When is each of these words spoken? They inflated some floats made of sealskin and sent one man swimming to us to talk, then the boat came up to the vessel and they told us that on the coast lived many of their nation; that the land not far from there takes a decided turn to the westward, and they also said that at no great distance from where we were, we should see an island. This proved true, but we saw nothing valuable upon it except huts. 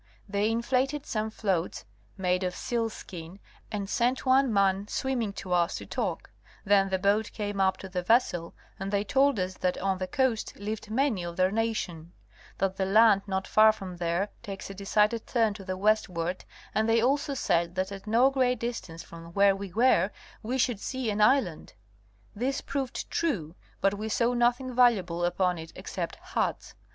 They 0.27 0.49
inflated 0.49 1.05
some 1.05 1.29
floats 1.29 1.85
made 2.17 2.43
of 2.43 2.55
sealskin 2.55 3.37
and 3.71 3.87
sent 3.87 4.25
one 4.25 4.51
man 4.51 4.87
swimming 4.87 5.31
to 5.33 5.53
us 5.53 5.75
to 5.77 5.85
talk, 5.85 6.31
then 6.65 6.89
the 6.89 6.97
boat 6.97 7.31
came 7.33 7.61
up 7.61 7.77
to 7.77 7.87
the 7.87 8.01
vessel 8.01 8.55
and 8.79 8.89
they 8.91 9.03
told 9.03 9.37
us 9.37 9.59
that 9.59 9.77
on 9.77 9.99
the 9.99 10.07
coast 10.07 10.55
lived 10.55 10.89
many 10.89 11.23
of 11.23 11.37
their 11.37 11.51
nation; 11.51 12.13
that 12.57 12.77
the 12.77 12.85
land 12.87 13.21
not 13.27 13.45
far 13.45 13.71
from 13.71 13.97
there 13.97 14.29
takes 14.41 14.71
a 14.71 14.73
decided 14.73 15.27
turn 15.27 15.53
to 15.53 15.63
the 15.63 15.77
westward, 15.77 16.45
and 16.73 16.89
they 16.89 16.99
also 16.99 17.35
said 17.35 17.75
that 17.75 17.91
at 17.91 18.07
no 18.07 18.31
great 18.31 18.57
distance 18.59 19.03
from 19.03 19.27
where 19.33 19.55
we 19.55 19.71
were, 19.71 20.09
we 20.41 20.57
should 20.57 20.79
see 20.79 21.11
an 21.11 21.21
island. 21.21 21.75
This 22.35 22.59
proved 22.61 23.11
true, 23.11 23.53
but 23.81 23.93
we 23.93 24.09
saw 24.09 24.33
nothing 24.33 24.73
valuable 24.73 25.23
upon 25.23 25.59
it 25.59 25.71
except 25.75 26.15
huts. 26.15 26.73